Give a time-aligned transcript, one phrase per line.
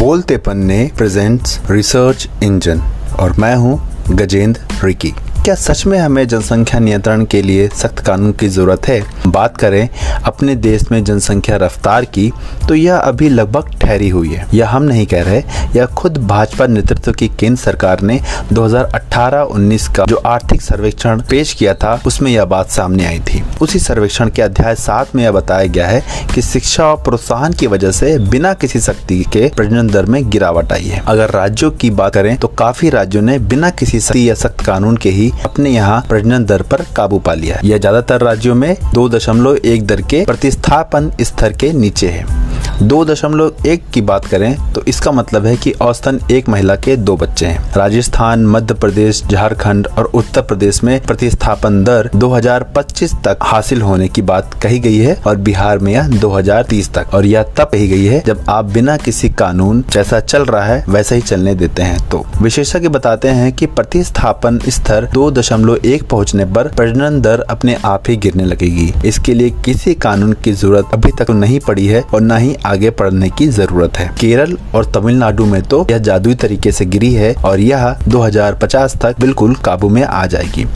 [0.00, 2.80] बोलते पन्ने presents research engine
[3.20, 5.12] और मैं हूँ गजेंद्र रिकी।
[5.44, 9.02] क्या सच में हमें जनसंख्या नियंत्रण के लिए सख्त कानून की ज़रूरत है?
[9.26, 9.88] बात करें
[10.22, 12.30] अपने देश में जनसंख्या रफ्तार की
[12.68, 15.42] तो यह अभी लगभग ठहरी हुई है। यह हम नहीं कह रहे,
[15.76, 18.20] यह खुद भाजपा नेतृत्व की केंद्र सरकार ने
[18.52, 23.78] 2018-19 का जो आर्थिक सर्वेक्षण पेश किया था, उसमें यह बात सामने आई थी। उसी
[23.80, 26.02] सर्वेक्षण के अध्याय सात में यह बताया गया है
[26.34, 30.72] कि शिक्षा और प्रोत्साहन की वजह से बिना किसी शक्ति के प्रजनन दर में गिरावट
[30.72, 34.34] आई है। अगर राज्यों की बात करें तो काफ़ी राज्यों ने बिना किसी सख्ती या
[34.36, 38.54] सख्त कानून के ही अपने यहाँ प्रजनन दर पर काबू पा लिया यह ज़्यादातर राज्यों
[38.54, 42.24] में दो दशमलव एक दर के प्रतिस्थापन स्तर के नीचे है।
[42.82, 46.94] दो दशमलव एक की बात करें तो इसका मतलब है कि औसतन एक महिला के
[46.96, 53.38] दो बच्चे हैं। राजस्थान, मध्य प्रदेश, झारखंड और उत्तर प्रदेश में प्रतिस्थापन दर 2025 तक
[53.42, 57.42] हासिल होने की बात कही गई है और बिहार में यह 2030 तक। और यह
[57.58, 61.22] तब कही गई है जब आप बिना किसी कानून जैसा चल रहा है वैसा ही
[61.22, 66.68] चलने देते हैं। तो विशेषज्ञ बताते हैं कि प्रतिस्थापन स्तर दो दशमलव एक पहुँचने पर
[66.68, 71.30] प्रजनन दर अपने आप ही गिरने लगेगी। इसके लिए किसी कानून की ज़रूरत अभी तक
[71.30, 75.62] नहीं पड़ी है और न ही आगे पढ़ने की ज़रूरत है। केरल और तमिलनाडु में
[75.64, 80.26] तो यह जादुई तरीके से गिरी है और यह 2050 तक बिल्कुल काबू में आ
[80.26, 80.66] जाएगी।